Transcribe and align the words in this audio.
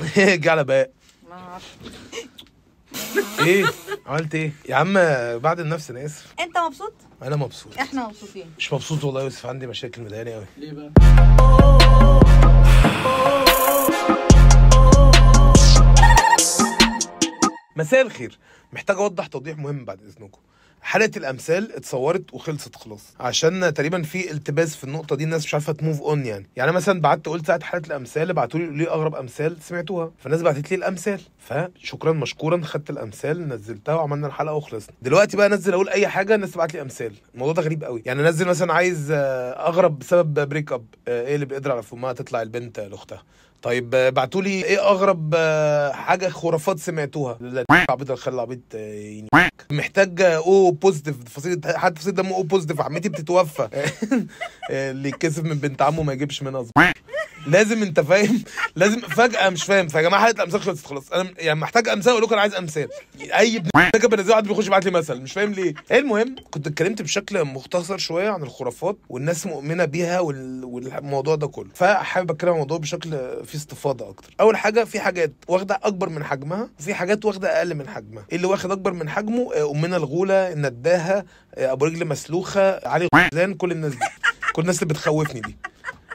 جلباء 0.16 0.90
إيه؟ 3.40 3.64
عملت 4.06 4.34
إيه؟ 4.34 4.52
يا 4.68 4.74
عم 4.74 4.92
بعد 5.38 5.60
النفس 5.60 5.90
أنا 5.90 6.04
اسف. 6.04 6.34
انت 6.40 6.58
مبسوط؟ 6.58 6.92
أنا 7.22 7.36
مبسوط. 7.36 7.78
إحنا 7.78 8.08
مبسوطين. 8.08 8.54
مش 8.58 8.72
مبسوط 8.72 9.04
والله 9.04 9.20
يا 9.20 9.24
يوسف 9.24 9.46
عندي 9.46 9.66
مشاكل 9.66 10.02
مضايقاني 10.02 10.34
قوي 10.34 10.46
ليه 10.56 10.72
بقى؟ 10.72 10.90
مساء 17.76 18.02
الخير. 18.02 18.38
محتاج 18.72 18.96
اوضح 18.96 19.26
توضيح 19.26 19.58
مهم 19.58 19.84
بعد 19.84 20.02
إذنكم. 20.02 20.40
حلقه 20.82 21.10
الأمثال 21.16 21.72
اتصورت 21.76 22.34
وخلصت 22.34 22.76
خلاص. 22.76 23.02
عشان 23.20 23.74
تقريبا 23.74 24.02
في 24.02 24.30
التباس 24.30 24.76
في 24.76 24.84
النقطة 24.84 25.16
دي 25.16 25.24
الناس 25.24 25.44
مش 25.44 25.54
عارفة 25.54 25.72
تموف 25.72 26.00
اون 26.00 26.26
يعني. 26.26 26.46
يعني 26.56 26.72
مثلا 26.72 27.00
بعت 27.00 27.26
قلت 27.26 27.46
ساعة 27.46 27.64
حلقه 27.64 27.86
الأمثال 27.86 28.30
ابعتوا 28.30 28.60
لي 28.60 28.66
ليه 28.66 28.92
أغرب 28.92 29.14
أمثال؟ 29.14 29.56
سمعتوها. 29.62 30.12
فالناس 30.18 30.42
بعتت 30.42 30.70
لي 30.70 30.76
الأمثال. 30.76 31.20
فشكرا 31.38 32.12
مشكورا 32.12 32.60
خدت 32.64 32.90
الأمثال 32.90 33.48
نزلتها 33.48 33.94
وعملنا 33.94 34.26
الحلقة 34.26 34.54
وخلصنا. 34.54 34.94
دلوقتي 35.02 35.36
بقى 35.36 35.46
انزل 35.46 35.72
أقول 35.72 35.88
أي 35.88 36.08
حاجة 36.08 36.34
الناس 36.34 36.50
تبعت 36.50 36.74
لي 36.74 36.80
أمثال. 36.82 37.12
الموضوع 37.34 37.54
ده 37.54 37.62
غريب 37.62 37.84
قوي. 37.84 38.02
يعني 38.06 38.20
انزل 38.28 38.46
مثلا 38.46 38.72
عايز 38.72 39.10
آه، 39.10 39.68
أغرب 39.68 39.98
بسبب 39.98 40.48
بريك 40.48 40.72
اب 40.72 40.84
إيه 41.08 41.34
اللي 41.34 41.46
بيقدر 41.46 41.72
على 41.72 41.82
فمها 41.82 42.12
تطلع 42.12 42.42
البنت 42.42 42.80
لأختها. 42.80 43.22
طيب 43.62 43.90
بعتوا 43.90 44.42
لي 44.42 44.64
إيه 44.64 44.88
اغرب 44.88 45.34
آه، 45.36 45.92
حاجة 45.92 46.28
خرافات 46.28 46.78
سمعتوها؟ 46.78 47.38
لا 47.40 47.64
عبيط 47.90 48.10
الخل 48.10 48.38
عبيط 48.38 48.60
آه،. 48.74 49.48
محتاج 49.70 50.22
آه، 50.22 50.36
أو 50.36 50.70
بوزيتيف 50.70 51.16
فصيلة 51.28 51.60
حد 51.66 51.98
فصيلة 51.98 52.16
دمه 52.16 52.34
أو 52.34 52.42
بوزيتيف 52.42 52.80
عمتي 52.80 53.08
بتتوفى. 53.08 53.68
اللي 54.70 55.08
يتكسف 55.08 55.44
من 55.44 55.58
بنت 55.58 55.82
عمه 55.82 56.02
ما 56.02 56.12
يجيبش 56.12 56.42
منها. 56.42 56.64
لازم 57.46 57.82
انت 57.82 58.00
فاهم 58.00 58.42
لازم 58.76 59.00
فجأة 59.00 59.50
مش 59.50 59.64
فاهم 59.64 59.88
فيا 59.88 60.00
جماعة 60.00 60.22
حلقه 60.22 60.36
الامثال 60.36 60.60
خلصت 60.60 60.86
خلاص. 60.86 61.12
أنا 61.12 61.30
يعني 61.38 61.60
محتاج 61.60 61.88
امثال 61.88 62.12
أقول 62.12 62.22
لكم 62.22 62.32
أنا 62.32 62.40
عايز 62.40 62.54
امثال 62.54 62.88
أي 63.20 63.56
ابن 63.56 64.08
بنزل 64.08 64.30
واحد 64.30 64.48
بيخش 64.48 64.66
يبعت 64.66 64.84
لي 64.84 64.90
مثل 64.90 65.20
مش 65.20 65.32
فاهم 65.32 65.52
ليه. 65.52 65.74
المهم 65.92 66.34
كنت 66.50 66.66
اتكلمت 66.66 67.02
بشكل 67.02 67.44
مختصر 67.44 67.98
شوية 67.98 68.30
عن 68.30 68.42
الخرافات 68.42 68.98
والناس 69.08 69.46
مؤمنة 69.46 69.84
بيها 69.84 70.20
وال... 70.20 70.64
والموضوع 70.64 71.34
ده 71.34 71.46
كله. 71.46 71.70
فحابب 71.74 72.30
أتكلم 72.30 72.52
الموضوع 72.52 72.78
بشكل 72.78 73.10
فيه 73.50 73.58
استفاضة 73.58 74.08
أكتر. 74.08 74.34
أول 74.40 74.56
حاجة 74.56 74.84
في 74.84 75.00
حاجات 75.00 75.32
واخدة 75.48 75.80
أكبر 75.82 76.08
من 76.08 76.24
حجمها 76.24 76.68
وفي 76.80 76.94
حاجات 76.94 77.24
واخدة 77.24 77.58
أقل 77.58 77.74
من 77.74 77.88
حجمها. 77.88 78.24
اللي 78.32 78.46
واخد 78.46 78.70
أكبر 78.70 78.92
من 78.92 79.08
حجمه 79.08 79.54
آه، 79.54 79.70
أمنا 79.70 79.96
الغولة 79.96 80.52
النداهة 80.52 81.24
آه، 81.54 81.72
أبو 81.72 81.84
رجل 81.84 82.06
مسلوخة 82.06 82.88
علي 82.88 83.08
غزلان 83.14 83.54
كل 83.54 83.72
الناس 83.72 83.92
دي. 83.92 83.98
كل 84.52 84.62
الناس 84.62 84.82
اللي 84.82 84.94
بتخوفني 84.94 85.40
دي. 85.40 85.56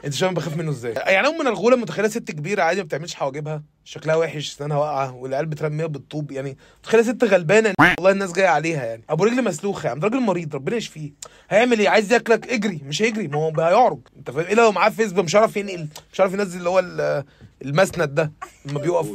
انت 0.04 0.14
شايف 0.14 0.32
بخاف 0.32 0.56
منه 0.56 0.70
إزاي؟ 0.70 0.92
يعني 0.92 1.26
أم 1.28 1.38
من 1.38 1.46
الغوله 1.46 1.76
متخيلة 1.76 2.08
ست 2.08 2.30
كبيرة 2.30 2.62
عادي 2.62 2.80
ما 2.80 2.86
بتعملش 2.86 3.14
حواجبها 3.14 3.62
شكلها 3.84 4.16
وحش 4.16 4.48
اسنانها 4.50 4.76
واقعة 4.76 5.14
والعيال 5.14 5.46
بترميها 5.46 5.86
بالطوب 5.86 6.30
يعني 6.32 6.56
متخيلة 6.80 7.02
ست 7.02 7.24
غلبانة؟ 7.24 7.74
والله 7.80 8.10
الناس 8.10 8.32
جاية 8.32 8.48
عليها 8.48 8.84
يعني. 8.84 9.02
أبو 9.10 9.24
رجل 9.24 9.44
مسلوخه 9.44 9.86
يعني 9.86 10.00
ده 10.00 10.08
راجل 10.08 10.20
مريض 10.20 10.54
ربنا 10.54 10.76
يشفيه. 10.76 11.12
هيعمل 11.50 11.78
إيه؟ 11.78 11.88
عايز 11.88 12.12
ياكلك؟ 12.12 12.48
اجري 12.52 12.80
مش 12.84 13.02
هيجري 13.02 13.28
ما 13.28 13.36
هو 13.38 13.52
هيعرج 13.60 13.98
أنت 14.16 14.30
فاهم؟ 14.30 14.46
إيه 14.46 14.54
لو 14.54 14.72
معاه 14.72 14.90
فيسبوك 14.90 15.24
مش 15.24 15.34
عارف 15.34 15.56
ينقل 15.56 15.88
مش 16.12 16.20
عارف 16.20 16.32
ينزل 16.32 16.58
اللي 16.58 16.68
هو 16.70 16.78
ال- 16.78 17.24
المسند 17.64 18.14
ده 18.14 18.32
لما 18.64 18.80
بيقف. 18.80 19.06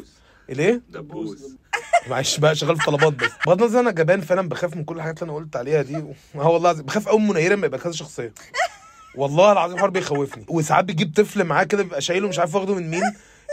الإيه؟ 0.49 0.81
دبوس. 0.89 1.37
معلش 2.09 2.37
بقى 2.39 2.55
شغال 2.55 2.77
في 2.77 2.85
طلبات 2.85 3.13
بس. 3.13 3.29
بغض 3.47 3.61
النظر 3.63 3.79
أنا 3.79 3.91
جبان 3.91 4.21
فعلا 4.21 4.49
بخاف 4.49 4.75
من 4.75 4.83
كل 4.83 4.95
الحاجات 4.95 5.21
اللي 5.23 5.31
أنا 5.31 5.39
قلت 5.39 5.55
عليها 5.55 5.81
دي. 5.81 5.95
آه 5.95 6.49
والله 6.49 6.69
العظيم 6.69 6.85
بخاف 6.85 7.07
قوي 7.07 7.19
من 7.19 7.27
منيرة 7.27 7.55
لما 7.55 7.65
يبقى 7.65 7.79
كذا 7.79 7.91
شخصية. 7.91 8.33
والله 9.15 9.51
العظيم 9.51 9.77
حوار 9.77 9.89
بيخوفني. 9.89 10.45
وساعات 10.47 10.85
بيجيب 10.85 11.13
طفل 11.15 11.43
معاه 11.43 11.63
كده 11.63 11.83
بيبقى 11.83 12.01
شايله 12.01 12.27
مش 12.27 12.39
عارف 12.39 12.55
واخده 12.55 12.75
من 12.75 12.89
مين. 12.89 13.03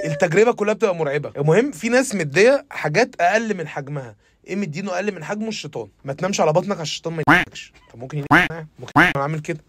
التجربة 0.05 0.53
كلها 0.53 0.75
بتبقى 0.75 0.95
مرعبة. 0.95 1.33
المهم 1.37 1.73
في 1.73 1.89
ناس 1.89 2.15
مدية 2.15 2.67
حاجات 2.71 3.15
أقل 3.21 3.57
من 3.57 3.69
حجمها. 3.69 4.17
إيه 4.47 4.57
مدينه 4.57 4.93
أقل 4.95 5.15
من 5.15 5.25
حجمه؟ 5.25 5.49
الشيطان. 5.49 5.89
ما 6.05 6.13
تنامش 6.13 6.41
على 6.41 6.53
بطنك 6.53 6.71
عشان 6.73 6.83
الشيطان 6.83 7.13
ما 7.13 7.23
ينامكش 7.29 7.73
طب 7.93 7.99
ممكن 7.99 8.19
ينام 8.19 8.69
ممكن 8.79 8.93
أنا 9.01 9.13
عامل 9.17 9.41
كده. 9.41 9.61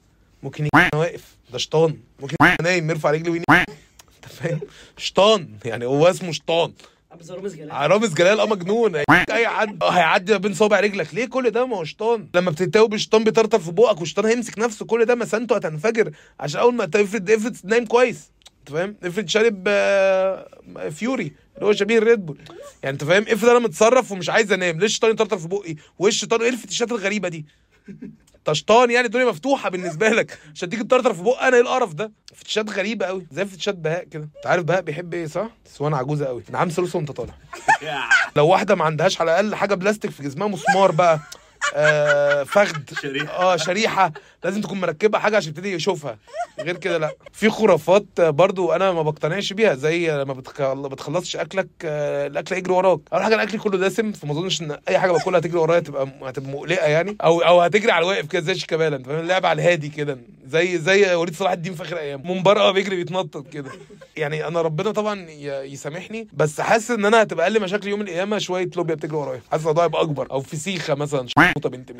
ممكن 0.43 0.67
وأنا 0.75 0.89
واقف. 0.95 1.37
ده 1.51 1.57
شيطان. 1.57 1.97
ممكن 2.19 2.35
نايم 2.61 2.89
يرفع 2.89 3.11
رجلي 3.11 3.29
وينام. 3.29 3.65
انت 4.15 4.33
فاهم؟ 4.33 4.59
شيطان. 4.97 5.49
يعني 5.65 5.85
هو 5.85 6.07
اسمه 6.09 6.31
شيطان. 6.31 6.73
عبد 7.11 7.31
رامز 7.31 7.55
جلال. 7.55 7.91
رامز 7.91 8.13
جلال 8.13 8.39
آه 8.39 8.45
مجنون. 8.45 8.95
أي 8.95 9.47
حد 9.47 9.83
آه 9.83 9.89
هيعدي 9.89 10.37
بين 10.37 10.53
صوابع 10.53 10.79
رجلك. 10.79 11.13
ليه 11.13 11.25
كل 11.25 11.49
ده؟ 11.49 11.65
ما 11.65 11.77
هو 11.77 11.83
شيطان. 11.83 12.27
لما 12.35 12.51
بتتوب 12.51 12.93
الشيطان 12.93 13.23
بيطرطر 13.23 13.59
في 13.59 13.71
بقك 13.71 13.99
والشيطان 13.99 14.25
هيمسك 14.25 14.59
نفسه. 14.59 14.85
كل 14.85 15.05
ده 15.05 15.15
مسانته 15.15 15.55
هتنفجر. 15.55 16.11
عشان 16.39 16.59
أول 16.59 16.73
ما 16.75 16.85
تفرد 16.85 17.31
افرض 17.31 17.55
نايم 17.63 17.85
كويس. 17.85 18.31
أنت 18.59 18.69
فاهم؟ 18.71 18.95
افرض 19.03 19.27
شارب 19.27 19.63
آه، 19.67 20.47
فيوري 20.89 21.33
اللي 21.55 21.65
هو 21.65 21.73
شبيه 21.73 21.97
الريد 21.97 22.25
بول. 22.25 22.37
يعني 22.83 22.93
أنت 22.93 23.03
فاهم؟ 23.03 23.25
افرض 23.27 23.49
أنا 23.49 23.59
متصرف 23.59 24.11
ومش 24.11 24.29
عايز 24.29 24.51
أنام. 24.51 24.79
ليه 24.79 24.85
الشيطان 24.85 25.11
يطرطر 25.11 25.37
في 25.37 25.47
بقي؟ 25.47 25.75
وايه 25.99 26.09
الشيطان؟ 26.11 26.41
إيه 26.41 26.49
الفتشات 26.49 26.91
الغريبة 26.91 27.29
دي؟ 27.29 27.45
انت 28.35 28.51
شيطان 28.53 28.91
يعني 28.91 29.05
الدنيا 29.05 29.25
مفتوحة 29.25 29.69
بالنسبة 29.69 30.09
لك. 30.09 30.39
عشان 30.55 30.69
تيجي 30.69 30.83
تطرطر 30.83 31.13
في 31.13 31.21
بق 31.23 31.43
أنا 31.43 31.55
إيه 31.55 31.61
القرف 31.61 31.93
ده؟ 31.93 32.11
فتشات 32.35 32.69
غريبة 32.69 33.05
قوي 33.05 33.27
زي 33.31 33.45
فتشات 33.45 33.75
بهاء 33.75 34.03
كده. 34.03 34.23
أنت 34.37 34.47
عارف 34.47 34.63
بهاء 34.63 34.81
بيحب 34.81 35.13
إيه 35.13 35.25
صح؟ 35.25 35.49
بس 35.65 35.81
وأنا 35.81 35.97
عجوزه 35.97 36.25
قوي 36.25 36.43
نعم 36.49 36.69
ثلث 36.69 36.95
وأنت 36.95 37.11
طالع. 37.11 37.33
لو 38.35 38.47
واحدة 38.47 38.75
ما 38.75 38.85
عندهاش 38.85 39.21
على 39.21 39.31
الأقل 39.31 39.55
حاجة 39.55 39.75
بلاستيك 39.75 40.11
في 40.11 40.23
جسمها 40.23 40.47
مسمار 40.47 40.91
بقى. 40.91 41.19
آه 41.75 42.43
فخد 42.43 42.89
شريحة. 43.01 43.33
آه 43.33 43.55
شريحة. 43.57 44.11
لازم 44.43 44.61
تكون 44.61 44.79
مركبة 44.81 45.19
حاجة 45.19 45.37
عشان 45.37 45.49
يبتدي 45.49 45.73
يشوفها. 45.73 46.17
غير 46.59 46.77
كده 46.77 46.97
لا. 46.97 47.11
في 47.33 47.49
خرافات 47.49 48.21
برضو 48.21 48.71
أنا 48.71 48.91
ما 48.91 49.01
بقتنعش 49.01 49.53
بيها 49.53 49.75
زي 49.75 50.23
بتخل... 50.23 50.89
بتخلصش 50.89 51.35
أكلك 51.35 51.67
آه، 51.85 52.27
الأكل 52.27 52.55
يجري 52.55 52.73
وراك. 52.73 52.99
أول 53.13 53.23
حاجة 53.23 53.35
أنا 53.35 53.43
اكلي 53.43 53.57
كله 53.57 53.77
دسم 53.77 54.11
فما 54.11 54.31
أظنش 54.31 54.61
إن 54.61 54.77
أي 54.89 54.99
حاجة 54.99 55.11
باكلها 55.11 55.39
هتجري 55.39 55.57
ورايا 55.59 55.79
تبقى 55.79 56.07
هتبقى 56.23 56.51
مقلقة 56.51 56.87
يعني 56.87 57.15
أو 57.23 57.39
أو 57.41 57.61
هتجري 57.61 57.91
على 57.91 58.03
الواقف 58.05 58.27
كده 58.27 58.41
زي 58.41 58.55
شيكابالا. 58.55 58.95
أنت 58.95 59.05
فاهم؟ 59.05 59.19
اللعب 59.19 59.45
على 59.45 59.61
الهادي 59.61 59.89
كده. 59.89 60.17
زي 60.47 60.77
زي 60.77 61.15
وليد 61.15 61.35
صلاح 61.35 61.51
الدين 61.51 61.73
في 61.73 61.83
آخر 61.83 61.97
أيام. 61.97 62.31
من 62.31 62.43
بره 62.43 62.71
بيجري 62.71 62.95
بيتنطط 62.95 63.47
كده. 63.47 63.71
يعني 64.17 64.47
أنا 64.47 64.61
ربنا 64.61 64.91
طبعا 64.91 65.29
يسامحني 65.63 66.27
بس 66.33 66.61
حاسس 66.61 66.91
إن 66.91 67.05
أنا 67.05 67.21
هتبقى 67.21 67.45
أقل 67.47 67.61
مشاكل 67.61 67.87
يوم 67.87 68.01
القيامة 68.01 68.37
شوية 68.37 68.69
لوبيا 68.75 68.95
بتجري 68.95 69.15
ورايا. 69.17 69.41
حاسس 69.51 69.63
الموضوع 69.63 69.83
هيبقى 69.83 70.01
أكبر 70.01 70.31
أو 70.31 70.41
فسيخة 70.41 70.95
مثلا 70.95 71.27
بنت. 71.65 71.91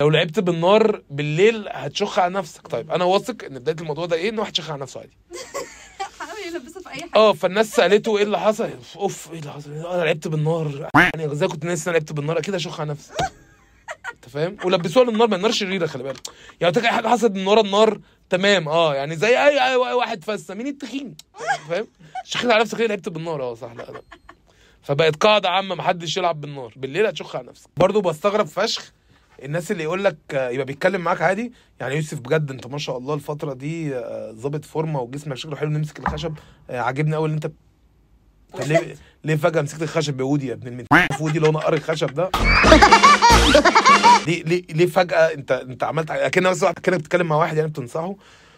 لو 0.00 0.10
لعبت 0.10 0.38
بالنار 0.40 1.02
بالليل 1.10 1.68
هتشخ 1.86 2.18
على 2.18 2.34
نفسك. 2.34 2.68
طيب 2.68 2.90
أنا 2.90 3.04
واثق 3.04 3.44
إن 3.44 3.58
بداية 3.58 3.76
الموضوع 3.80 4.06
ده 4.06 4.16
إيه؟ 4.16 4.28
إن 4.30 4.38
واحد 4.38 4.56
شخ 4.56 4.70
على 4.70 4.80
نفسه 4.80 5.00
عادي. 5.00 5.16
في 6.90 6.90
أي 6.90 7.00
حاجة. 7.00 7.10
آه 7.16 7.32
فالناس 7.32 7.74
سألته 7.74 8.18
إيه 8.18 8.22
اللي 8.24 8.38
حصل؟ 8.38 8.70
أوف 8.96 9.32
إيه 9.32 9.38
اللي 9.38 9.52
حصل؟ 9.52 9.72
أنا 9.72 10.04
لعبت 10.04 10.28
بالنار. 10.28 10.88
يعني 10.94 11.32
إزاي 11.32 11.48
كنت 11.48 11.64
ناسي 11.64 11.90
أنا 11.90 11.96
لعبت 11.98 12.12
بالنار؟ 12.12 12.38
أكيد 12.38 12.54
اشخ 12.54 12.80
على 12.80 12.90
نفسي. 12.90 13.12
أنت 14.14 14.28
فاهم؟ 14.28 14.56
ولبسوها 14.64 15.04
للنار 15.10 15.28
ما 15.28 15.36
النار 15.36 15.50
شريره 15.52 15.86
خلي 15.86 16.02
بالك. 16.02 16.28
يعني 16.60 16.76
أي 16.76 16.88
حاجة 16.88 17.08
حصلت 17.08 17.32
من 17.32 17.46
ورا 17.46 17.60
النار 17.60 18.00
تمام. 18.30 18.68
آه 18.68 18.94
يعني 18.94 19.16
زي 19.16 19.28
أي 19.28 19.64
أي, 19.64 19.74
أي 19.74 19.94
واحد 19.94 20.24
فسه 20.24 20.54
مين 20.54 20.66
التخين؟ 20.66 21.16
فاهم؟ 21.68 21.86
شخيت 22.24 22.50
على 22.50 22.60
نفسك 22.60 22.78
كده 22.78 22.86
لعبت 22.86 23.08
بالنار؟ 23.08 23.42
آه 23.42 23.54
صح. 23.54 23.72
لا 23.72 23.82
لا. 23.82 24.02
فبقت 24.82 25.16
قاعدة 25.16 25.48
عامة 25.48 25.74
محدش 25.74 26.16
يلعب 26.16 26.40
بالنار. 26.40 26.72
بالليل 26.76 27.06
هتشخ 27.06 27.36
على 27.36 27.46
نفسك. 27.48 27.68
برضه 27.76 28.02
بستغرب 28.02 28.46
فشخ 28.46 28.92
الناس 29.44 29.70
اللي 29.70 29.82
يقول 29.82 30.04
لك 30.04 30.16
يبقى 30.32 30.64
بيتكلم 30.64 31.00
معاك 31.00 31.22
عادي؟ 31.22 31.52
يعني 31.80 31.96
يوسف 31.96 32.18
بجد 32.20 32.50
انت 32.50 32.66
ما 32.66 32.78
شاء 32.78 32.98
الله 32.98 33.14
الفترة 33.14 33.52
دي 33.54 33.96
آه، 33.96 34.32
ظابط 34.32 34.64
فورمة 34.64 35.00
وجسمك 35.00 35.36
شكله 35.36 35.56
حلو 35.56 35.70
نمسك 35.70 35.98
الخشب. 35.98 36.34
آه، 36.70 36.80
عاجبني 36.80 37.14
قوي 37.16 37.28
ان 37.28 37.32
انت 37.34 37.46
طب 38.52 38.60
ليه 38.66 38.94
ليه 39.24 39.36
فجأة 39.36 39.62
مسكت 39.62 39.82
الخشب 39.82 40.16
بودي 40.16 40.46
يا 40.46 40.52
ابن 40.52 40.68
المين 40.68 40.86
ودي 41.20 41.38
اللي 41.38 41.48
هو 41.48 41.52
نقر 41.52 41.74
الخشب 41.74 42.14
ده. 42.14 42.30
ليه 44.26 44.42
ليه 44.42 44.62
ليه 44.70 44.86
فجأة 44.86 45.34
انت 45.34 45.52
انت 45.52 45.84
عملت 45.84 46.10
بس 46.38 46.62
واحد 46.62 46.78
كانك 46.78 46.98
بتتكلم 46.98 47.26
مع 47.26 47.36
واحد 47.36 47.56
يعني 47.56 47.68
بتنصحه. 47.68 48.14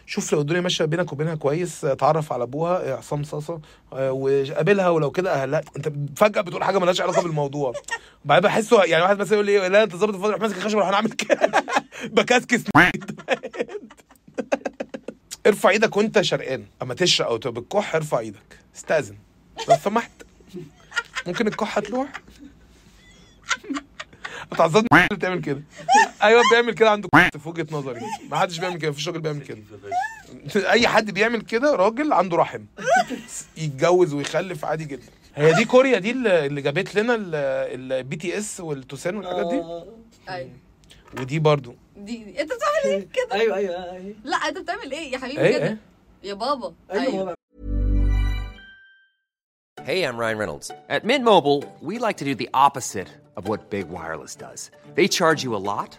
شوف 0.06 0.32
لو 0.32 0.40
الدنيا 0.40 0.60
ماشية 0.60 0.84
بينك 0.84 1.12
وبينها 1.12 1.34
كويس 1.34 1.84
آه، 1.84 1.94
تعرف 1.94 2.32
على 2.32 2.43
أبوها 2.43 2.93
آه، 2.93 2.96
عصام 2.96 3.25
صاصة 3.25 3.60
آه، 3.93 4.12
وقابلها 4.12 4.88
ولو 4.88 5.10
كده 5.10 5.43
اهلها 5.43 5.60
أنت 5.76 5.93
فجأة 6.16 6.40
بتقول 6.40 6.64
حاجة 6.64 6.78
مالهاش 6.78 7.00
علاقة 7.00 7.22
بالموضوع. 7.22 7.72
بعدين 8.25 8.49
بحسه 8.50 8.84
يعني 8.84 9.02
واحد 9.02 9.19
مثلا 9.19 9.34
يقول 9.34 9.46
لي 9.46 9.69
لا 9.69 9.82
أنت 9.82 9.96
ظابط 9.96 10.14
الفاضل 10.14 10.32
روح 10.32 10.40
ماسك 10.40 10.56
الخشب 10.56 10.78
أعمل 10.78 11.10
كده. 11.12 11.64
بكسكس 12.16 12.62
ارفع 15.46 15.70
إيدك 15.70 15.96
وأنت 15.96 16.20
شرقان. 16.20 16.64
أما 16.82 16.94
تشرق 16.94 17.26
أو 17.26 17.38
بالكح 17.38 17.94
ارفع 17.94 18.19
إيدك. 18.19 18.58
استأذن. 18.76 19.16
لو 19.69 19.76
سمحت. 19.84 20.10
ممكن 21.26 21.46
الكحه 21.46 21.81
تروح 21.81 22.08
اتعذبت 24.52 24.87
اللي 24.93 25.06
بتعمل 25.12 25.40
كده. 25.40 25.62
أيوه 26.22 26.42
بيعمل 26.52 26.74
كده 26.74 26.90
عنده 26.90 27.08
في 27.42 27.48
وجهة 27.48 27.66
نظري. 27.70 28.00
ما 28.30 28.36
حدش 28.36 28.58
بيعمل 28.58 28.78
كده 28.78 28.90
مفيش 28.90 29.08
راجل 29.08 29.20
بيعمل 29.20 29.42
كده. 29.42 29.58
أي 30.70 30.88
حد 30.88 31.10
بيعمل 31.10 31.40
كده 31.42 31.76
راجل 31.76 32.12
عنده 32.12 32.36
رحم. 32.36 32.64
يتجوز 33.56 34.14
ويخلف 34.14 34.64
عادي 34.64 34.84
جدا. 34.84 35.02
هي 35.34 35.52
دي 35.52 35.64
كوريا 35.64 35.98
دي 35.98 36.10
اللي 36.10 36.46
اللي 36.46 36.60
جابت 36.62 36.94
لنا 36.94 37.14
البي 37.19 38.16
تي 38.16 38.38
اس 38.38 38.60
والتوسان 38.60 39.16
والحاجات 39.16 39.46
دي؟ 39.46 39.62
أيوه. 40.28 40.50
ودي 41.20 41.38
برضو. 41.38 41.74
دي, 41.96 42.24
دي. 42.24 42.40
أنت 42.40 42.52
بتعمل 42.52 42.94
إيه؟ 42.94 43.08
كده. 43.12 43.40
أيوه 43.40 43.56
أيوه 43.56 43.92
أيوه. 43.92 44.14
لا 44.24 44.36
أنت 44.36 44.58
بتعمل 44.58 44.92
إيه 44.92 45.12
يا 45.12 45.19
حبيبي؟ 45.19 45.48
كده 45.52 45.66
إيه؟ 45.69 45.76
يا 46.22 46.34
بابا. 46.34 46.74
أيوه 46.92 47.34
Hey, 49.84 50.04
I'm 50.04 50.16
Ryan 50.16 50.38
Reynolds. 50.38 50.70
At 50.88 51.02
Mint 51.04 51.24
Mobile, 51.24 51.60
we 51.80 51.98
like 51.98 52.16
to 52.19 52.24
do 52.24 52.34
the 52.36 52.48
opposite 52.54 53.08
of 53.36 53.48
what 53.48 53.60
Big 53.69 53.86
Wireless 53.88 54.36
does. 54.36 54.70
They 54.94 55.08
charge 55.08 55.42
you 55.42 55.56
a 55.56 55.62
lot, 55.72 55.98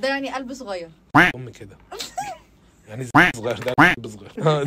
ده 0.00 0.08
يعني 0.08 0.32
قلب 0.32 0.52
صغير 0.52 0.88
أم 1.34 1.48
كده 1.48 1.76
يعني 2.88 3.06
صغير 3.36 3.58
ده 3.58 3.72
قلب 3.72 4.06
صغير 4.06 4.32
آه، 4.46 4.64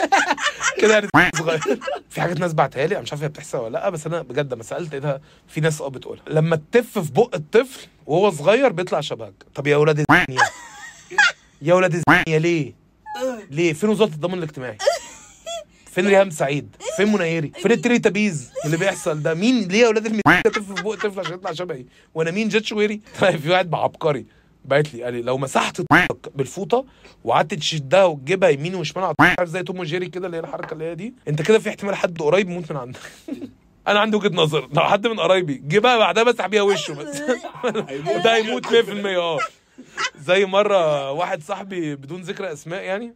كده 0.80 0.94
يعني 0.94 1.30
صغير 1.36 1.80
في 2.10 2.20
حاجات 2.20 2.40
ناس 2.40 2.54
بعتها 2.54 2.86
لي 2.86 2.94
أنا 2.94 3.02
مش 3.02 3.12
عارف 3.12 3.22
هي 3.22 3.28
بتحصل 3.28 3.58
ولا 3.58 3.72
لأ 3.72 3.90
بس 3.90 4.06
أنا 4.06 4.22
بجد 4.22 4.54
لما 4.54 4.62
سألت 4.62 4.88
لقيتها 4.88 5.20
في 5.48 5.60
ناس 5.60 5.80
آه 5.80 5.88
بتقولها 5.88 6.24
لما 6.28 6.56
تتف 6.56 6.98
في 6.98 7.12
بق 7.12 7.34
الطفل 7.34 7.86
وهو 8.06 8.30
صغير 8.30 8.72
بيطلع 8.72 9.00
شبهك 9.00 9.34
طب 9.54 9.66
يا 9.66 9.76
ولاد 9.76 10.04
يا 11.62 11.74
ولاد 11.74 11.94
الزنية 11.94 12.38
ليه؟ 12.38 12.74
ليه؟ 13.50 13.72
فين 13.72 13.88
وزارة 13.88 14.08
الضمان 14.08 14.38
الاجتماعي؟ 14.38 14.78
فين 15.90 16.06
ريهام 16.06 16.30
سعيد؟ 16.30 16.76
فين 16.96 17.12
منيري؟ 17.12 17.52
فين 17.62 17.72
التري 17.72 17.98
تبيز 17.98 18.50
اللي 18.64 18.76
بيحصل 18.76 19.22
ده؟ 19.22 19.34
مين 19.34 19.68
ليه 19.68 19.80
يا 19.80 19.88
ولاد 19.88 20.06
المدينة 20.06 20.40
تف 20.40 20.72
في 20.72 20.82
بق 20.82 20.94
طفل 20.94 21.20
عشان 21.20 21.34
يطلع 21.34 21.52
شبهي؟ 21.52 21.84
وأنا 22.14 22.30
مين 22.30 22.48
جيت 22.48 22.64
شويري؟ 22.64 23.00
طيب 23.20 23.40
في 23.40 23.50
واحد 23.50 23.74
عبقري 23.74 24.26
بعت 24.66 24.94
لي 24.94 25.02
قال 25.04 25.14
لي 25.14 25.22
لو 25.22 25.38
مسحت 25.38 25.82
بالفوطة 26.34 26.84
وقعدت 27.24 27.54
تشدها 27.54 28.04
وتجيبها 28.04 28.48
يمين 28.48 28.74
وشمال 28.74 29.14
عارف 29.20 29.48
زي 29.48 29.62
توم 29.62 29.78
وجيري 29.78 30.08
كده 30.08 30.26
اللي 30.26 30.36
هي 30.36 30.40
الحركة 30.40 30.72
اللي 30.74 30.84
هي 30.84 30.94
دي؟ 30.94 31.14
انت 31.28 31.42
كده 31.42 31.58
في 31.58 31.68
احتمال 31.68 31.94
حد 31.94 32.22
قريب 32.22 32.50
يموت 32.50 32.72
من 32.72 32.78
عندك. 32.78 33.00
أنا 33.88 34.00
عندي 34.00 34.16
وجهة 34.16 34.34
نظر. 34.34 34.68
لو 34.72 34.82
حد 34.82 35.06
من 35.06 35.20
قرايبي 35.20 35.62
جيبها 35.68 35.98
بعدها 35.98 36.24
مسح 36.24 36.46
بيها 36.46 36.62
وشه 36.62 36.94
بس. 36.94 37.22
وده 38.16 38.36
هيموت 38.36 38.66
100% 38.66 38.70
آه. 39.06 39.38
زي 40.18 40.46
مرة 40.46 41.10
واحد 41.12 41.42
صاحبي 41.42 41.96
بدون 41.96 42.22
ذكر 42.22 42.52
أسماء 42.52 42.82
يعني. 42.82 43.14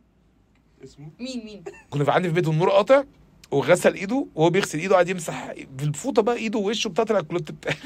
مين 0.99 1.45
مين؟ 1.45 1.65
كنا 1.91 2.05
في 2.05 2.11
عندي 2.11 2.29
في 2.29 2.35
بيت 2.35 2.49
النور 2.49 2.71
قاطع 2.71 3.05
وغسل 3.51 3.95
إيده 3.95 4.27
وهو 4.35 4.51
بيغسل 4.51 4.79
إيده 4.79 4.95
قاعد 4.95 5.09
يمسح 5.09 5.53
في 5.79 5.85
الفوطه 5.85 6.23
بقى 6.23 6.37
إيده 6.37 6.59
ووشه 6.59 6.89
بتاعت 6.89 7.11
الكلوت 7.11 7.51
بتاعي 7.51 7.77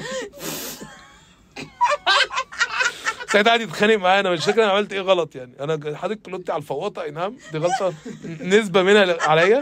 ساعتها 3.35 3.49
قاعد 3.49 3.61
يتخانق 3.61 3.95
معايا 3.97 4.21
أنا 4.21 4.31
مش 4.31 4.45
فاكر 4.45 4.65
أنا 4.65 4.73
عملت 4.73 4.93
إيه 4.93 5.01
غلط 5.01 5.37
يعني. 5.37 5.53
أنا 5.61 5.97
حاطط 5.97 6.19
كلوتي 6.27 6.53
على 6.53 6.61
الفواطة. 6.61 7.03
أي 7.03 7.11
نعم 7.11 7.37
دي 7.53 7.59
غلطة 7.59 7.95
نسبة 8.41 8.83
منها 8.83 9.17
عليا 9.23 9.61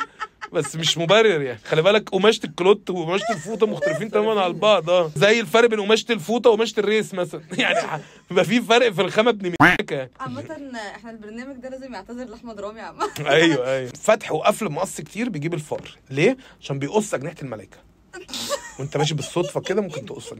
بس 0.52 0.76
مش 0.76 0.98
مبرر 0.98 1.42
يعني. 1.42 1.58
خلي 1.64 1.82
بالك 1.82 2.08
قماشة 2.10 2.40
الكلوت 2.44 2.90
وقماشة 2.90 3.24
الفوطة 3.30 3.66
مختلفين 3.66 4.10
تماما 4.10 4.40
عن 4.42 4.52
بعض. 4.52 4.90
آه. 4.90 5.10
زي 5.16 5.40
الفرق 5.40 5.68
بين 5.68 5.80
قماشة 5.80 6.12
الفوطة 6.12 6.50
وقماشة 6.50 6.80
الريس 6.80 7.14
مثلا. 7.14 7.42
يعني 7.58 8.02
بيبقى 8.30 8.44
في 8.44 8.60
فرق 8.60 8.90
في 8.90 9.02
الخامة 9.02 9.30
ابن 9.30 9.54
يعني. 9.60 10.10
عامة 10.20 10.70
إحنا 10.96 11.10
البرنامج 11.10 11.56
ده 11.56 11.68
لازم 11.68 11.94
يعتذر 11.94 12.24
لأحمد 12.24 12.60
رامي 12.60 12.80
عامة 12.80 13.10
أيوه 13.20 13.70
أيوه. 13.70 13.92
فتح 14.02 14.32
وقفل 14.32 14.68
مقص 14.72 15.00
كتير 15.00 15.28
بيجيب 15.28 15.54
الفقر 15.54 15.98
ليه؟ 16.10 16.36
عشان 16.60 16.78
بيقص 16.78 17.14
أجنحة 17.14 17.36
الملائكة. 17.42 17.76
وانت 18.78 18.96
ماشي 18.96 19.14
بالصدفة 19.14 19.60
كده 19.60 19.82
ممكن 19.82 20.06
تقص. 20.06 20.34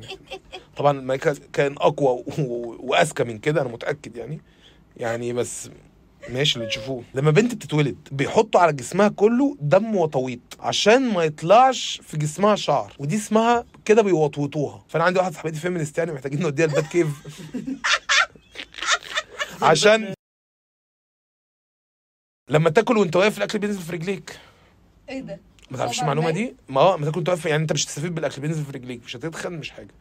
طبعا 0.76 0.98
الملائكه 0.98 1.36
كان 1.52 1.72
أقوى 1.78 2.24
وأذكى 2.80 3.24
من 3.24 3.38
كده 3.38 3.62
أنا 3.62 3.68
متأكد 3.68 4.16
يعني. 4.16 4.40
يعني 4.96 5.32
بس 5.32 5.70
ماشي 6.28 6.56
اللي 6.56 6.68
تشوفوه. 6.68 7.02
لما 7.14 7.30
بنت 7.30 7.54
بتتولد 7.54 8.08
بيحطوا 8.12 8.60
على 8.60 8.72
جسمها 8.72 9.08
كله 9.08 9.56
دم 9.60 9.96
وطويط 9.96 10.40
عشان 10.60 11.12
ما 11.12 11.24
يطلعش 11.24 12.00
في 12.04 12.16
جسمها 12.16 12.56
شعر 12.56 12.96
ودي 12.98 13.16
اسمها 13.16 13.64
كده 13.84 14.02
بيوطوطوها. 14.02 14.84
فأنا 14.88 15.04
عندي 15.04 15.18
واحدة 15.18 15.34
صاحبتي 15.34 15.58
فيمينست 15.60 15.98
يعني 15.98 16.12
محتاجين 16.12 16.40
نوديها 16.40 16.66
البات 16.66 16.86
كيف. 16.86 17.08
عشان 19.62 20.14
لما 22.50 22.70
تاكل 22.70 22.96
وانت 22.98 23.16
واقف 23.16 23.38
الأكل 23.38 23.58
بينزل 23.58 23.80
في 23.80 23.92
رجليك. 23.92 24.38
إيه 25.08 25.20
ده؟ 25.20 25.40
ما 25.72 25.78
تعرفش 25.78 26.00
المعلومة 26.00 26.30
ليه؟ 26.30 26.44
دي؟ 26.46 26.54
ما 26.68 26.80
هو 26.80 26.98
ما 26.98 27.04
تاكل 27.04 27.16
وانت 27.18 27.28
واقف 27.28 27.46
يعني 27.46 27.62
انت 27.62 27.72
مش 27.72 27.84
هتستفيد 27.84 28.14
بالأكل 28.14 28.42
بينزل 28.42 28.64
في 28.64 28.72
رجليك 28.72 29.00
مش 29.04 29.16
هتتخن 29.16 29.52
مش 29.52 29.70
حاجة. 29.70 29.94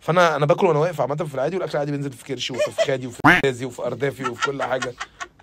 فأنا 0.00 0.36
أنا 0.36 0.46
باكل 0.46 0.66
وأنا 0.66 0.78
واقف 0.78 1.00
عامة 1.00 1.16
في 1.16 1.34
العادي 1.34 1.56
والأكل 1.56 1.72
العادي 1.72 1.92
بينزل 1.92 2.12
في 2.12 2.24
كرشي 2.24 2.52
وفي 2.52 2.70
فخادي 2.70 3.06
وفي 3.06 3.20
رازي 3.44 3.64
وفي 3.64 3.82
أردافي 3.82 4.24
وفي 4.24 4.46
كل 4.46 4.62
حاجة. 4.62 4.94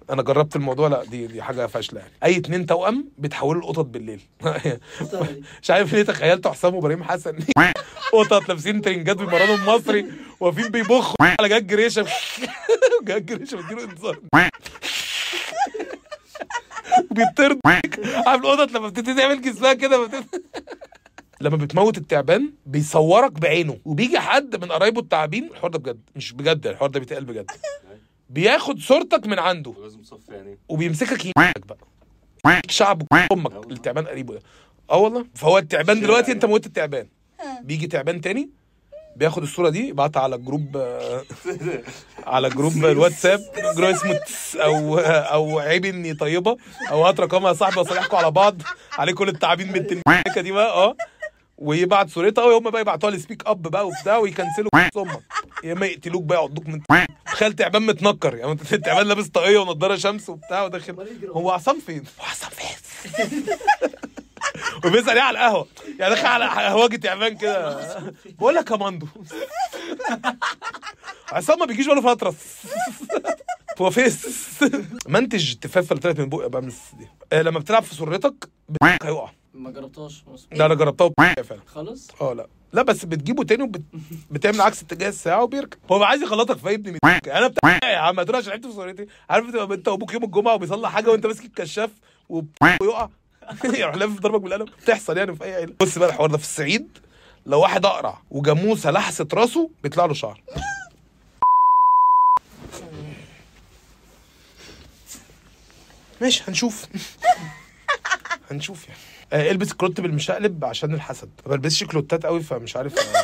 أنا 0.09 0.21
جربت 0.21 0.55
الموضوع 0.55 0.87
لأ 0.87 1.03
دي 1.03 1.27
دي 1.27 1.41
حاجة 1.41 1.67
فاشلة 1.67 1.99
يعني. 1.99 2.11
أي 2.23 2.37
اتنين 2.37 2.65
توأم 2.65 3.05
بيتحولوا 3.17 3.61
لقطط 3.61 3.85
بالليل. 3.85 4.21
مش 5.61 5.71
عارف 5.71 5.93
ليه 5.93 6.03
تخيلت 6.03 6.47
حسام 6.47 6.75
وابراهيم 6.75 7.03
حسن. 7.03 7.39
قطط 8.13 8.49
لابسين 8.49 8.81
ترنجات 8.81 9.17
بيمرنوا 9.17 9.55
المصري 9.55 10.05
واقفين 10.39 10.67
بيبخوا. 10.69 11.15
على 11.21 11.49
جاج 11.49 11.67
جريشه 11.67 12.05
جاج 13.07 13.25
جريشه 13.25 13.57
بيديله 13.57 13.83
انذار. 13.83 14.19
وبيطرد 17.11 17.59
عارف 17.65 18.45
القطط 18.45 18.71
لما 18.71 18.89
بتبتدي 18.89 19.13
تعمل 19.13 19.41
جسمها 19.41 19.73
كده 19.73 20.05
بتبتدي... 20.05 20.43
لما 21.41 21.57
بتموت 21.57 21.97
التعبان 21.97 22.53
بيصورك 22.65 23.31
بعينه. 23.31 23.77
وبيجي 23.85 24.19
حد 24.19 24.63
من 24.63 24.71
قرايبه 24.71 25.01
التعابين 25.01 25.43
الحوار 25.51 25.71
ده 25.71 25.79
بجد 25.79 25.99
مش 26.15 26.33
بجد 26.33 26.67
الحوار 26.67 26.89
ده 26.89 26.99
بيتقال 26.99 27.25
بجد. 27.25 27.51
بياخد 28.29 28.79
صورتك 28.79 29.27
من 29.27 29.39
عنده. 29.39 29.73
لازم 29.81 30.03
صف 30.03 30.29
يعني. 30.29 30.57
وبيمسكك 30.69 31.25
يمسكك 31.25 31.65
بقى. 31.67 32.61
شعب 32.69 33.03
أمك 33.31 33.71
التعبان 33.71 34.07
قريبه 34.07 34.33
ده. 34.33 34.41
آه 34.91 34.97
والله. 34.97 35.25
فهو 35.35 35.57
التعبان 35.57 36.01
دلوقتي 36.01 36.31
انت 36.31 36.45
موت 36.45 36.65
التعبان. 36.65 37.07
بيجي 37.61 37.87
تعبان 37.87 38.21
تاني 38.21 38.49
بياخد 39.15 39.41
الصورة 39.43 39.69
دي 39.69 39.88
يبعتها 39.89 40.22
على 40.22 40.36
الجروب 40.36 40.77
آه، 40.77 41.24
على 42.27 42.50
جروب 42.50 42.86
الواتساب 42.86 43.39
جروب 43.77 43.89
اسمه 43.89 44.19
أو 44.55 44.98
أو 45.00 45.60
عيب 45.60 45.86
إني 45.86 46.13
طيبة 46.13 46.57
أو 46.91 47.05
هات 47.05 47.19
رقمها 47.19 47.48
يا 47.50 47.53
صاحبي 47.53 47.79
وأصالحكم 47.79 48.17
على 48.17 48.31
بعض. 48.31 48.62
عليه 48.93 49.13
كل 49.13 49.29
التعابين 49.29 49.67
بنت 49.72 49.91
الملكة 49.91 50.41
دي 50.41 50.51
بقى 50.51 50.72
آه. 50.74 50.95
ويبعت 51.57 52.10
صورتها 52.10 52.43
وهم 52.43 52.69
بقى 52.69 52.81
يبعتوها 52.81 53.12
لسبيك 53.12 53.43
اب 53.48 53.62
بقى 53.62 53.88
وبتاع 53.88 54.17
ويكنسلوا 54.17 54.69
أمك 54.98 55.22
يا 55.63 55.74
إما 55.74 55.86
يقتلوك 55.86 56.24
بقى 56.24 56.38
يعضوك 56.39 56.67
من 56.67 56.81
تخيل 57.25 57.53
تعبان 57.53 57.81
متنكر 57.81 58.36
يعني 58.36 58.51
أنت 58.51 58.75
تعبان 58.75 59.07
لابس 59.07 59.27
طاقية 59.27 59.57
ونضارة 59.57 59.95
شمس 59.95 60.29
وبتاع 60.29 60.63
وداخل. 60.63 60.95
هو 61.29 61.51
عصام 61.51 61.79
فين؟ 61.79 62.03
هو 62.19 62.25
عصام 62.25 62.50
فين؟ 62.50 63.43
وبيسأل 64.85 65.09
إيه 65.17 65.21
على 65.21 65.37
القهوة. 65.39 65.67
يعني 65.99 66.15
داخل 66.15 66.27
على 66.27 66.45
قهوجي 66.45 66.97
تعبان 66.97 67.37
كده. 67.37 67.79
بقول 68.39 68.55
لك 68.55 68.71
يا 68.71 68.75
مندو. 68.75 69.07
عصام 71.31 71.59
ما 71.59 71.65
بيجيش 71.65 71.85
بقاله 71.85 72.01
فترة. 72.01 72.35
هو 73.81 73.89
فيس 73.91 74.59
منتج 75.07 75.53
تفاف 75.55 75.87
فلترت 75.87 76.19
من 76.19 76.29
بقى 76.29 76.49
بعمل 76.49 76.73
دي 76.93 77.07
آه، 77.33 77.41
لما 77.41 77.59
بتلعب 77.59 77.83
في 77.83 77.95
سرتك 77.95 78.49
هيقع. 78.83 79.29
ما 79.53 79.71
جربتهاش. 79.71 80.23
لا 80.51 80.65
أنا 80.65 80.73
جربتها 80.75 81.11
فعلا. 81.43 81.61
خالص؟ 81.67 82.07
آه 82.21 82.33
لا. 82.33 82.47
لا 82.73 82.81
بس 82.81 83.05
بتجيبه 83.05 83.43
تاني 83.43 83.71
وبتعمل 84.31 84.61
عكس 84.61 84.81
اتجاه 84.81 85.09
الساعة 85.09 85.43
وبيركب. 85.43 85.77
هو 85.91 85.99
بقى 85.99 86.07
عايز 86.09 86.21
يخلطك 86.21 86.57
في 86.57 86.73
ابني 86.73 86.97
يعني 87.05 87.37
أنا 87.37 87.47
بتاع 87.47 87.79
يا 87.83 87.97
عم 87.97 88.19
هتقول 88.19 88.35
عشان 88.35 88.49
لعبت 88.49 88.65
في 88.65 88.73
سرتي. 88.73 89.05
عارف 89.29 89.45
انت 89.71 89.87
وأبوك 89.87 90.13
يوم 90.13 90.23
الجمعة 90.23 90.53
وبيصلح 90.53 90.89
حاجة 90.91 91.09
وأنت 91.11 91.25
ماسك 91.25 91.45
الكشاف 91.45 91.89
ويقع 92.29 93.09
يروح 93.63 93.95
لافف 93.95 94.19
ضربك 94.19 94.41
بالقلم. 94.41 94.65
بتحصل 94.65 95.17
يعني 95.17 95.35
في 95.35 95.43
أي 95.43 95.55
عيلة. 95.55 95.73
بص 95.81 95.97
بقى 95.97 96.09
الحوار 96.09 96.29
ده 96.29 96.37
في 96.37 96.43
الصعيد. 96.43 96.87
لو 97.45 97.61
واحد 97.61 97.85
أقرع 97.85 98.21
وجاموسة 98.31 98.91
لحست 98.91 99.33
راسه 99.33 99.69
بيطلع 99.83 100.05
له 100.05 100.13
شعر. 100.13 100.41
ماشي 106.21 106.43
هنشوف. 106.47 106.85
هنشوف 108.51 108.87
يعني. 108.87 108.99
آه 109.33 109.51
البس 109.51 109.73
كلوت 109.73 110.01
بالمشقلب 110.01 110.65
عشان 110.65 110.93
الحسد. 110.93 111.29
ما 111.45 111.51
بلبسش 111.51 111.83
كلوتات 111.83 112.25
قوي 112.25 112.43
فمش 112.43 112.75
عارف. 112.75 112.99
آه 112.99 113.23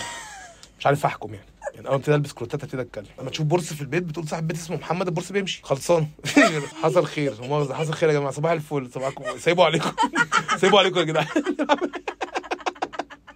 مش 0.82 0.88
عارف 0.88 1.06
أحكم 1.06 1.34
يعني. 1.34 1.46
يعني 1.74 1.88
أول 1.88 1.90
ما 1.94 1.96
ابتدي 2.00 2.16
البس 2.16 2.34
كلوتات 2.34 2.64
ابتدي 2.64 2.82
أتكلم. 2.82 3.06
لما 3.20 3.30
تشوف 3.30 3.46
برص 3.46 3.74
في 3.74 3.82
البيت 3.82 4.04
بتقول 4.04 4.28
صاحب 4.28 4.48
بيت 4.48 4.58
اسمه 4.58 4.78
محمد 4.78 5.08
البرص 5.08 5.32
بيمشي. 5.32 5.62
خلصان 5.64 6.08
حصل 6.84 7.06
خير. 7.06 7.34
مؤاخذة 7.42 7.74
حصل 7.74 7.94
خير 7.94 8.10
يا 8.10 8.14
جماعة. 8.14 8.32
صباح 8.32 8.52
الفل. 8.52 8.90
صباحكم. 8.94 9.24
سيبوا 9.38 9.66
عليكم. 9.66 9.92
سيبوا 10.62 10.80
عليكم 10.80 11.00
يا 11.00 11.04
جدعان. 11.04 11.28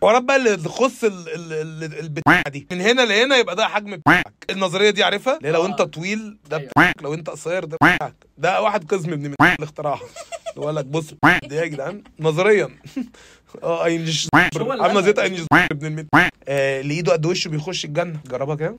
حوارات 0.06 0.24
بقى 0.24 0.36
اللي 0.36 0.58
تخص 0.58 1.04
ال- 1.04 1.30
ال- 1.30 1.54
ال- 1.84 2.00
البتاع 2.00 2.42
دي. 2.42 2.68
من 2.72 2.82
هنا 2.82 3.02
لهنا 3.02 3.38
يبقى 3.38 3.56
ده 3.56 3.68
حجم 3.68 3.96
بتاعك. 3.96 4.34
النظرية 4.50 4.90
دي 4.90 5.04
عارفها؟ 5.04 5.38
اللي 5.38 5.52
لو 5.52 5.66
انت 5.66 5.82
طويل 5.82 6.38
ده 6.50 6.58
بتاعك 6.58 6.96
لو 7.02 7.14
انت 7.14 7.30
قصير 7.30 7.64
ده 7.66 7.78
بتاعك. 7.78 8.16
ده 8.38 8.62
واحد 8.62 8.92
قسم 8.94 9.14
ابن 9.14 9.22
من 9.24 9.36
اللي 9.42 9.66
اللي 10.56 10.66
هو 10.66 10.70
لك 10.70 10.86
بص 10.86 11.06
دي 11.44 11.56
يا 11.56 11.66
جدعان 11.66 12.04
نظريا. 12.20 12.70
آه 13.64 13.86
اللي 14.74 14.84
عامله. 14.84 15.02
زيت 15.02 15.20
أينج 15.20 15.40
ابن 15.72 15.86
المت 15.86 16.06
آه، 16.48 16.82
اللي 16.82 16.94
ايده 16.94 17.12
قد 17.12 17.26
وشه 17.26 17.50
بيخش 17.50 17.86
الجنة. 17.86 18.20
جربها 18.28 18.56
كده. 18.56 18.78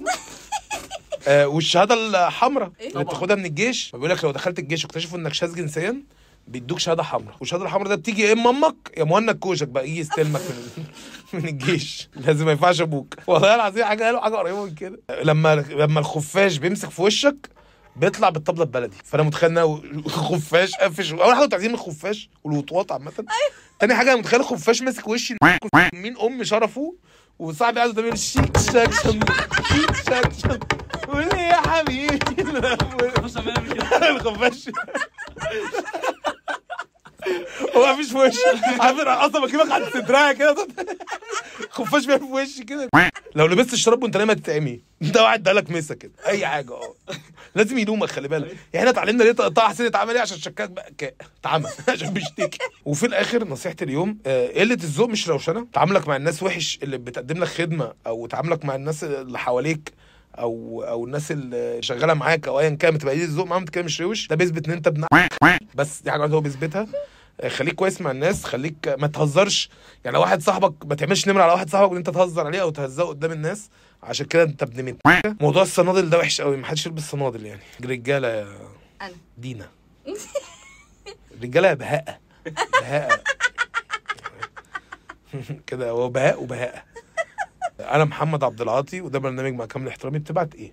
آه 1.28 1.46
والشهادة 1.46 1.94
الحمراء 1.94 2.70
اللي 2.80 2.90
طبعا. 2.90 3.04
بتاخدها 3.04 3.36
من 3.36 3.44
الجيش. 3.46 3.90
بيقول 3.92 4.10
لك 4.10 4.24
لو 4.24 4.30
دخلت 4.30 4.58
الجيش 4.58 4.84
واكتشفوا 4.84 5.18
إنك 5.18 5.34
شاذ 5.34 5.54
جنسيا. 5.54 6.02
بيدوك 6.48 6.78
شهادة 6.78 7.02
حمراء. 7.02 7.36
والشهاده 7.40 7.64
الحمراء 7.64 7.88
ده 7.88 7.94
بتيجي 7.94 8.22
يا 8.22 8.32
إما 8.32 8.50
أمك 8.50 8.74
يا 8.96 9.04
مهند 9.04 9.30
كوشك 9.30 9.68
بقى 9.68 9.88
يجي 9.88 10.00
يستلمك 10.00 10.40
من 10.40 10.84
من 11.40 11.48
الجيش. 11.48 12.08
لازم 12.16 12.44
ما 12.46 12.50
ينفعش 12.52 12.80
أبوك. 12.80 13.14
والله 13.26 13.54
العظيم 13.54 13.84
حاجة 13.84 14.04
قالوا 14.04 14.20
حاجة 14.20 14.34
قريبة 14.34 14.64
من 14.64 14.74
كده. 14.74 15.00
لما 15.22 15.54
لما 15.54 16.00
الخفاش 16.00 16.56
بيمسك 16.56 16.90
في 16.90 17.02
وشك 17.02 17.48
بيطلع 17.96 18.28
بالطبلة 18.28 18.62
البلدي. 18.62 18.96
فأنا 19.04 19.22
متخيل 19.22 19.50
انه 19.50 19.82
خفاش 20.08 20.74
قفش 20.74 21.12
أول 21.12 21.34
حاجة 21.34 21.46
تعظيم 21.48 21.74
الخفاش 21.74 22.30
والوطواط 22.44 22.92
عامة. 22.92 23.12
تاني 23.80 23.94
حاجة 23.94 24.16
متخيل 24.16 24.40
الخفاش 24.40 24.82
ماسك 24.82 25.08
وشي. 25.08 25.36
مين 25.94 26.18
أم 26.18 26.44
شرفه؟ 26.44 26.94
وصاحبي 27.38 27.76
قاعد 27.80 27.90
قدامي 27.90 28.16
شيك 28.16 28.58
شاك 28.58 28.92
شم 28.92 29.20
شيك 29.68 29.94
شاك 30.08 30.32
شم. 30.32 30.58
قول 31.08 31.28
لي 31.28 31.42
يا 31.42 31.56
حبيبي. 31.56 32.18
الخفاش. 34.10 34.68
هو 37.76 37.92
مفيش 37.92 38.16
أنا 38.80 39.26
أصلا 39.26 39.46
بجيبك 39.46 39.70
عند 39.70 39.84
صدرها 39.84 40.32
كده. 40.32 40.66
خفاش 41.70 42.06
بيعمل 42.06 42.20
في 42.20 42.32
وشي 42.32 42.64
كده. 42.64 42.88
لو 43.34 43.46
لبست 43.46 43.72
الشراب 43.72 44.02
وأنت 44.02 44.16
نايم 44.16 44.30
هتتعمي. 44.30 44.80
ده 45.00 45.22
واحد 45.22 45.42
دالك 45.42 45.70
مسا 45.70 45.94
كده. 45.94 46.12
أي 46.26 46.46
حاجة 46.46 46.72
أه. 46.72 46.94
لازم 47.54 47.78
يلومك 47.78 48.08
خلي 48.10 48.28
بالك. 48.28 48.46
يعني 48.46 48.58
إحنا 48.78 48.90
اتعلمنا 48.90 49.24
ليه 49.24 49.32
طه 49.32 49.68
حسين 49.68 49.86
اتعمل 49.86 50.14
إيه؟ 50.14 50.20
عشان 50.20 50.38
شكاك 50.38 50.70
بقى. 50.70 50.92
اتعمل. 51.40 51.70
عشان 51.88 52.10
بيشتكي. 52.10 52.58
وفي 52.84 53.06
الآخر 53.06 53.48
نصيحتي 53.48 53.84
اليوم 53.84 54.18
آه، 54.26 54.48
قلة 54.60 54.74
الذوق 54.74 55.08
مش 55.08 55.28
روشنة. 55.28 55.66
تعاملك 55.72 56.08
مع 56.08 56.16
الناس 56.16 56.42
وحش 56.42 56.78
اللي 56.82 56.98
بتقدم 56.98 57.38
لك 57.38 57.48
خدمة 57.48 57.92
أو 58.06 58.26
تعاملك 58.26 58.64
مع 58.64 58.74
الناس 58.74 59.04
اللي 59.04 59.38
حواليك 59.38 59.92
أو 60.38 60.84
أو 60.88 61.04
الناس 61.04 61.32
اللي 61.32 61.78
شغالة 61.82 62.14
معاك 62.14 62.48
أو 62.48 62.60
ايا 62.60 62.70
كان 62.70 62.94
بتبقى 62.94 63.14
قليل 63.14 63.24
الذوق 63.24 63.46
معاهم 63.46 63.64
كده 63.64 63.84
مش 63.84 64.00
روش. 64.00 64.28
ده 64.28 64.36
بيثبت 64.36 64.66
إن 64.68 64.72
أنت 64.72 64.86
ابن 64.86 65.04
بس 65.74 66.00
دي 66.02 66.10
حاجة 66.10 66.26
هو 66.26 66.40
بيثبتها. 66.40 66.86
خليك 67.48 67.74
كويس 67.74 68.00
مع 68.00 68.10
الناس 68.10 68.44
خليك 68.44 68.88
ما 68.98 69.06
تهزرش. 69.06 69.70
يعني 70.04 70.14
لو 70.16 70.20
واحد 70.22 70.42
صاحبك 70.42 70.86
ما 70.86 70.94
تعملش 70.94 71.28
نمرة 71.28 71.42
على 71.42 71.52
واحد 71.52 71.70
صاحبك 71.70 71.88
وان 71.90 71.96
انت 71.96 72.10
تهزر 72.10 72.46
عليه 72.46 72.62
أو 72.62 72.70
تهزقه 72.70 73.08
قدام 73.08 73.32
الناس 73.32 73.70
عشان 74.02 74.26
كده 74.26 74.42
انت 74.42 74.62
ابن 74.62 74.84
مت 74.84 74.96
موضوع 75.42 75.62
الصنادل 75.62 76.10
ده 76.10 76.18
وحش 76.18 76.40
قوي 76.40 76.56
ما 76.56 76.66
حدش 76.66 76.86
يلبس 76.86 77.02
صنادل 77.10 77.46
يعني. 77.46 77.60
رجالة 77.84 78.28
يا 78.28 78.46
أنا. 79.02 79.12
دينا 79.38 79.68
الرجاله 81.34 81.68
يا 81.68 81.74
بهاء 81.74 82.20
بهاء 82.80 83.22
كده 85.66 85.90
هو 85.90 86.08
بهاء 86.08 86.42
وبهاء 86.42 86.84
أنا 87.80 88.04
محمد 88.04 88.44
عبد 88.44 88.60
العاطي 88.60 89.00
وده 89.00 89.18
برنامج 89.18 89.52
مع 89.54 89.66
كامل 89.66 89.88
احترامي. 89.88 90.18
بتبعت 90.18 90.54
إيه؟ 90.54 90.72